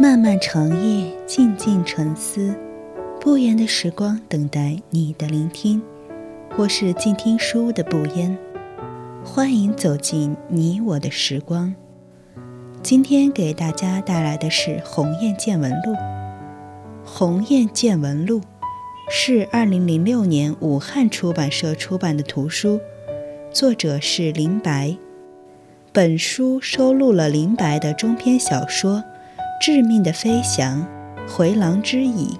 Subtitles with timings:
[0.00, 2.54] 漫漫长夜，静静沉思，
[3.20, 5.82] 不言的时光等待你的聆听。
[6.56, 8.38] 或是静听书的不言，
[9.24, 11.74] 欢迎走进你我的时光。
[12.80, 15.92] 今天给大家带来的是《鸿雁见闻录》。
[17.04, 18.40] 《鸿雁见闻录》
[19.10, 22.78] 是二零零六年武汉出版社出版的图书，
[23.50, 24.96] 作者是林白。
[25.92, 28.98] 本书收录了林白的中篇小说
[29.60, 30.86] 《致命的飞翔》
[31.30, 32.34] 《回廊之椅》，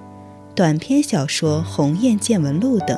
[0.55, 2.97] 短篇小说《鸿雁见闻录》等。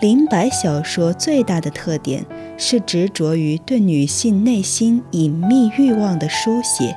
[0.00, 2.26] 林白小说最大的特点
[2.58, 6.96] 是执着于对女性内心隐秘欲望的书写，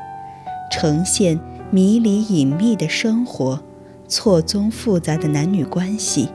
[0.72, 3.62] 呈现迷离隐秘的生活，
[4.08, 6.30] 错综复杂的男女关系，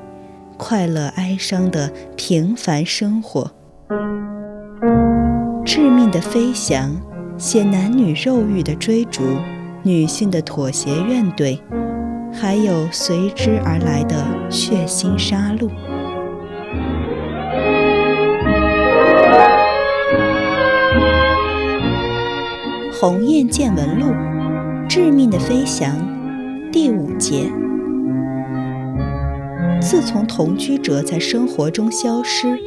[0.57, 3.51] 快乐哀伤的平凡生活。
[5.67, 6.97] 致命的飞翔，
[7.37, 9.23] 写男女肉欲的追逐，
[9.83, 11.59] 女性的妥协怨怼，
[12.33, 15.69] 还有随之而来的血腥杀戮。
[23.01, 24.07] 《鸿雁见闻录》
[24.87, 25.91] 致命的飞翔
[26.73, 27.51] 第五节。
[29.81, 32.59] 自从同居者在生活中消失。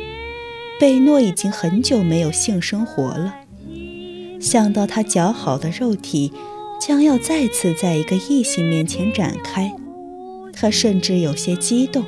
[0.79, 3.33] 贝诺已经很久没有性生活了。
[4.39, 6.31] 想到他姣好的肉体
[6.79, 9.73] 将要再次在一个异性面前展开，
[10.53, 12.03] 他甚至有些激动。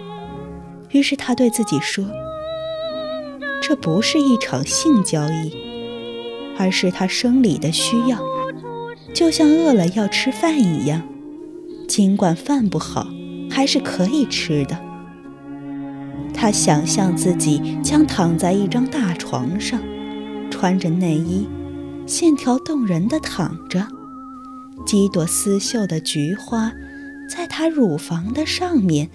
[0.91, 2.05] 于是他对自己说
[3.61, 5.53] ：“这不是一场性交易，
[6.57, 8.19] 而是他生理的需要，
[9.13, 11.01] 就像饿了要吃饭一样。
[11.87, 13.07] 尽管饭不好，
[13.49, 14.77] 还是可以吃的。”
[16.33, 19.79] 他想象自己将躺在一张大床上，
[20.49, 21.47] 穿着内衣，
[22.09, 23.85] 线条动人的躺着，
[24.83, 26.71] 几朵丝绣的菊花
[27.29, 29.07] 在她乳房的上面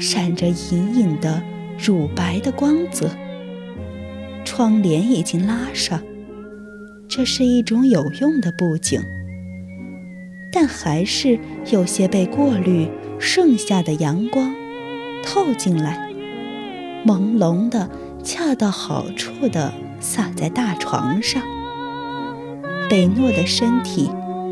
[0.00, 1.40] 闪着隐隐的
[1.78, 3.08] 乳白的光泽。
[4.44, 6.02] 窗帘已经拉上，
[7.08, 9.00] 这是一种有用的布景，
[10.52, 11.38] 但还是
[11.70, 12.90] 有些被过滤
[13.20, 14.52] 剩下的阳光
[15.24, 16.10] 透进来。
[17.06, 17.88] 朦胧的，
[18.24, 21.40] 恰到好处的洒在大床上。
[22.90, 24.10] 北诺的身体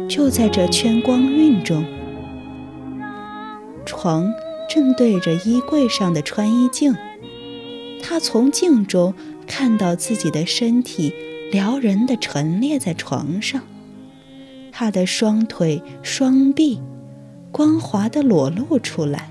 [0.08, 1.84] 就在这圈光晕中。
[3.84, 4.32] 床
[4.70, 6.94] 正对着衣柜上的穿衣镜，
[8.00, 9.12] 他从镜中
[9.44, 11.12] 看到自己的身体
[11.50, 13.60] 撩人的陈列在床上，
[14.70, 16.80] 他的双腿、双臂
[17.50, 19.28] 光滑的裸露出来。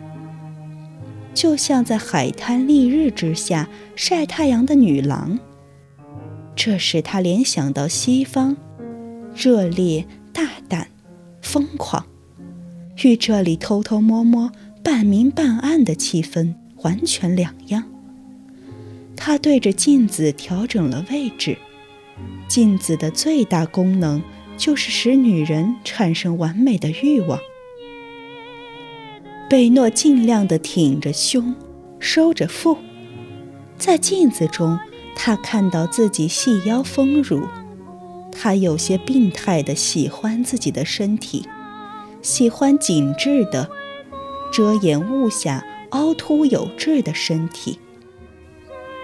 [1.33, 5.39] 就像在海滩丽日之下晒太阳的女郎，
[6.57, 8.57] 这使他联想到西方，
[9.37, 10.03] 热烈、
[10.33, 10.87] 大胆、
[11.43, 12.03] 疯狂，
[13.03, 14.51] 与这里偷偷摸摸、
[14.83, 17.83] 半明半暗的气氛完全两样。
[19.15, 21.55] 他对着镜子调整了位置，
[22.47, 24.23] 镜子的最大功能
[24.57, 27.39] 就是使女人产生完美的欲望。
[29.47, 31.53] 贝诺尽量地挺着胸，
[31.99, 32.75] 收着腹，
[33.77, 34.79] 在镜子中，
[35.15, 37.43] 他看到自己细腰丰乳。
[38.39, 41.47] 他有些病态地喜欢自己的身体，
[42.21, 43.67] 喜欢紧致的、
[44.53, 47.79] 遮掩物下凹凸有致的身体。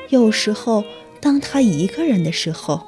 [0.09, 0.83] 有时候，
[1.19, 2.81] 当他一个人的时候，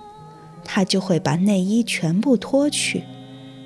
[0.64, 3.04] 他就会把内衣全部脱去，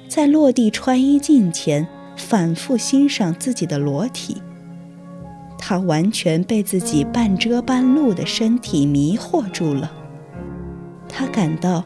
[0.07, 1.87] 在落地穿衣镜前。
[2.15, 4.41] 反复欣赏自己的裸体，
[5.57, 9.89] 他完全被自己半遮半露的身体迷惑住了。
[11.07, 11.81] 他感到，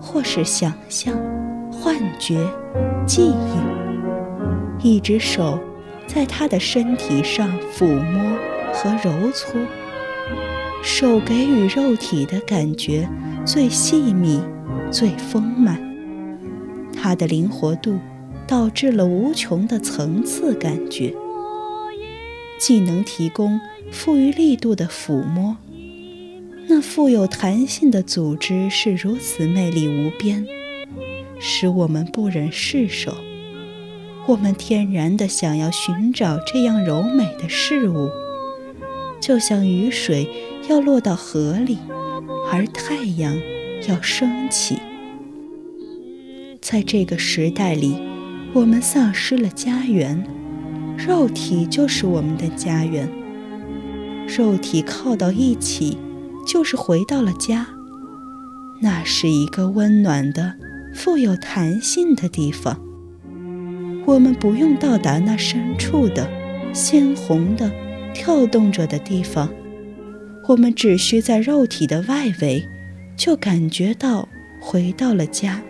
[0.00, 1.14] 或是想象、
[1.70, 2.46] 幻觉、
[3.06, 3.32] 记
[4.82, 5.58] 忆，一只手
[6.06, 8.36] 在他的身体上抚摸
[8.72, 9.60] 和揉搓，
[10.82, 13.08] 手给予肉体的感觉
[13.44, 14.40] 最细密、
[14.90, 15.80] 最丰满，
[16.92, 17.98] 他的灵活度。
[18.48, 21.12] 导致了无穷的层次感觉，
[22.60, 23.60] 既能提供
[23.90, 25.56] 富于力度的抚摸，
[26.68, 30.46] 那富有弹性的组织是如此魅力无边，
[31.38, 33.16] 使我们不忍释手。
[34.26, 38.10] 我们天然的想要寻找这样柔美的事物，
[39.20, 40.28] 就像雨水
[40.68, 41.78] 要落到河里，
[42.50, 43.36] 而太阳
[43.88, 44.78] 要升起。
[46.60, 47.96] 在这个时代里。
[48.54, 50.24] 我们丧失了家园，
[50.96, 53.06] 肉体就是我们的家园。
[54.26, 55.98] 肉体靠到一起，
[56.46, 57.66] 就是回到了家。
[58.80, 60.54] 那是一个温暖的、
[60.94, 62.80] 富有弹性的地方。
[64.06, 66.30] 我们不用到达那深处的、
[66.72, 67.70] 鲜红的、
[68.14, 69.48] 跳动着的地方，
[70.46, 72.68] 我们只需在肉体的外围，
[73.16, 74.28] 就感觉到
[74.60, 75.60] 回到了家。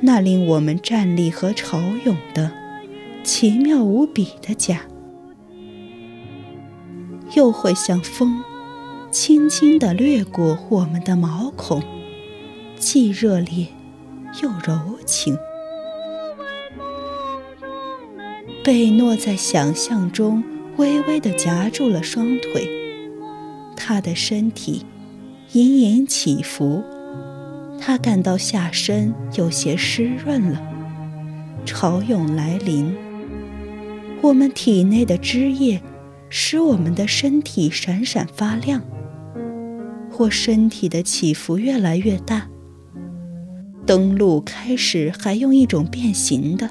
[0.00, 2.52] 那令我们站立和潮涌的、
[3.24, 4.82] 奇妙无比的家，
[7.34, 8.40] 又会像风，
[9.10, 11.82] 轻轻地掠过我们的毛孔，
[12.76, 13.66] 既热烈
[14.40, 15.36] 又柔情。
[18.62, 20.44] 贝诺在想象中
[20.76, 22.68] 微微地夹住了双腿，
[23.76, 24.86] 他的身体
[25.54, 26.84] 隐隐起伏，
[27.80, 30.62] 他感到下身有些湿润了。
[31.64, 32.94] 潮涌来临，
[34.22, 35.82] 我们体内的汁液
[36.28, 38.80] 使我们的身体闪闪发亮，
[40.20, 42.48] 我身体的起伏越来越大。
[43.86, 46.70] 登陆开始还用一种变形的。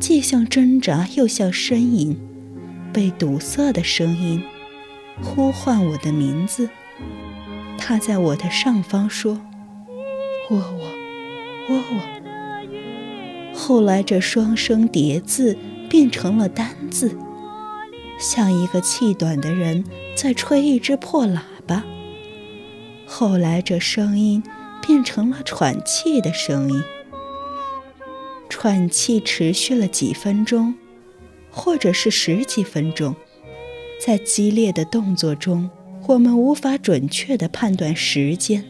[0.00, 2.16] 既像挣扎又像呻吟，
[2.90, 4.42] 被堵塞的声音
[5.22, 6.70] 呼唤我的名字。
[7.76, 9.42] 他在我的上方说
[10.48, 10.88] ：“喔喔，
[11.68, 12.00] 喔喔。”
[13.52, 15.58] 后来这双声叠字
[15.90, 17.14] 变成了单字，
[18.18, 19.84] 像一个气短的人
[20.16, 21.84] 在吹一只破喇叭。
[23.16, 24.42] 后来这声音
[24.84, 26.82] 变成了喘气的声音。
[28.48, 30.74] 喘气持续了几分钟，
[31.48, 33.14] 或者是十几分钟。
[34.04, 35.70] 在激烈的动作中，
[36.08, 38.64] 我们无法准确地判断时间。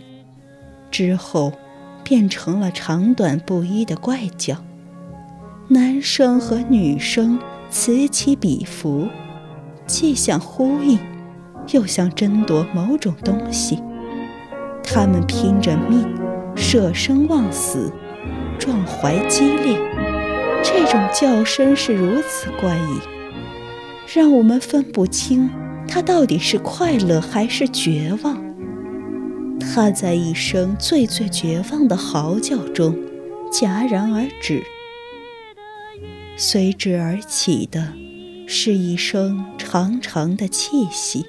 [0.90, 1.50] 之后，
[2.02, 4.62] 变成了长短不一的怪叫。
[5.68, 7.38] 男声和女声
[7.70, 9.08] 此起彼伏，
[9.86, 10.98] 既像呼应，
[11.72, 13.78] 又像争夺某种东西。
[14.94, 16.06] 他们拼着命，
[16.54, 17.92] 舍生忘死。
[18.60, 19.76] 壮怀激烈，
[20.62, 23.00] 这种叫声是如此怪异，
[24.16, 25.50] 让我们分不清
[25.88, 28.40] 它到底是快乐还是绝望。
[29.58, 32.96] 它在一声最最绝望的嚎叫中
[33.50, 34.62] 戛然而止，
[36.36, 37.94] 随之而起的
[38.46, 41.26] 是一声长长的气息。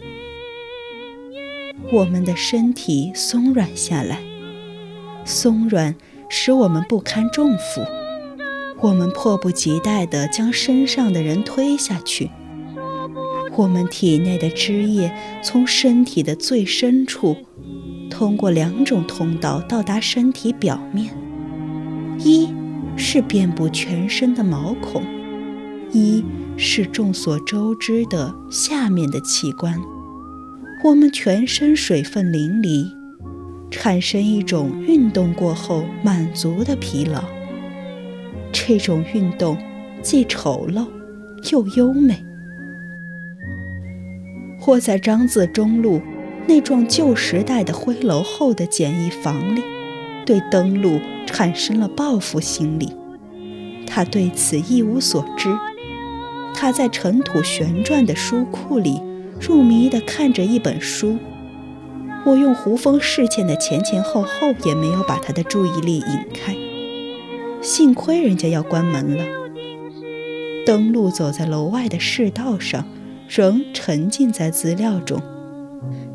[1.96, 4.20] 我们的身体松软下来，
[5.24, 5.96] 松软。
[6.28, 7.82] 使我们不堪重负，
[8.82, 12.32] 我们迫不及待地将身上的人推下去。
[13.56, 17.38] 我们体内的汁液从身体的最深处，
[18.10, 21.16] 通过两种通道到达身体表面：
[22.18, 22.50] 一
[22.98, 25.04] 是遍布全身的毛孔，
[25.92, 26.26] 一
[26.58, 29.80] 是众所周知的下面的器官。
[30.84, 32.94] 我们全身水分淋漓。
[33.72, 37.24] 产生一种运动过后满足的疲劳，
[38.52, 39.58] 这种运动
[40.02, 40.88] 既丑陋
[41.52, 42.24] 又优美。
[44.60, 46.02] 或在张自忠路
[46.48, 49.62] 那幢旧时代的灰楼后的简易房里，
[50.26, 52.96] 对登陆产生了报复心理。
[53.86, 55.50] 他对此一无所知。
[56.54, 59.02] 他在尘土旋转的书库里
[59.46, 61.20] 入迷地看着一本书。
[62.26, 66.56] 我用胡风事件的前前后后也没有把他的注意力引开，
[67.62, 69.24] 幸亏人家要关门了。
[70.66, 72.84] 登陆走在楼外的市道上，
[73.30, 75.22] 仍沉浸在资料中。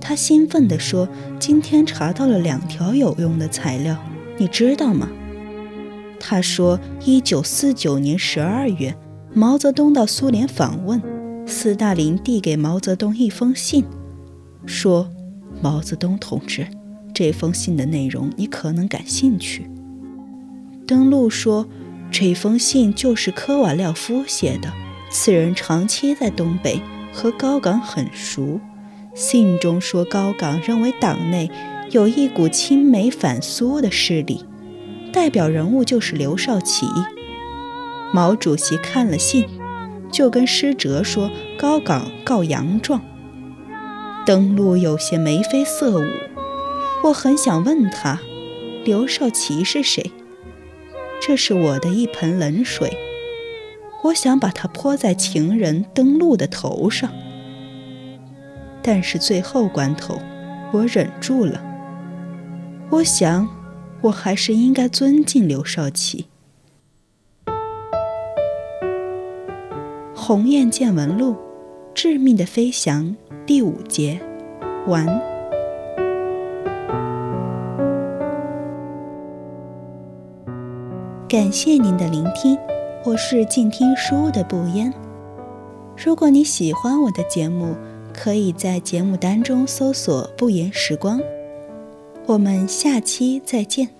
[0.00, 1.08] 他兴奋地说
[1.38, 3.96] ：“今天查到了两条有用的材料，
[4.38, 5.08] 你知道吗？”
[6.18, 8.96] 他说：“一九四九年十二月，
[9.32, 11.00] 毛泽东到苏联访问，
[11.50, 13.84] 斯大林递给毛泽东一封信，
[14.64, 15.10] 说。”
[15.62, 16.66] 毛泽东同志，
[17.12, 19.68] 这封信的内容你可能感兴趣。
[20.86, 21.66] 登陆说，
[22.10, 24.72] 这封信就是科瓦廖夫写的。
[25.10, 26.80] 此人长期在东北，
[27.12, 28.58] 和高岗很熟。
[29.12, 31.50] 信中说，高岗认为党内
[31.90, 34.42] 有一股亲美反苏的势力，
[35.12, 36.86] 代表人物就是刘少奇。
[38.14, 39.44] 毛主席看了信，
[40.12, 43.00] 就跟施哲说，高岗告杨状。
[44.26, 46.04] 登陆有些眉飞色舞，
[47.04, 48.20] 我很想问他，
[48.84, 50.10] 刘少奇是谁？
[51.22, 52.96] 这是我的一盆冷水，
[54.04, 57.10] 我想把它泼在情人登陆的头上。
[58.82, 60.18] 但是最后关头，
[60.72, 61.62] 我忍住了。
[62.90, 63.48] 我想，
[64.02, 66.22] 我还是应该尊敬刘少奇。
[70.30, 71.32] 《鸿雁见闻录》，
[71.92, 73.16] 致命的飞翔。
[73.44, 74.20] 第五节，
[74.86, 75.04] 完。
[81.28, 82.56] 感谢您的聆听，
[83.04, 84.94] 我是静听书屋的不言。
[85.96, 87.74] 如果你喜欢我的节目，
[88.14, 91.20] 可以在节目单中搜索“不言时光”。
[92.26, 93.99] 我们下期再见。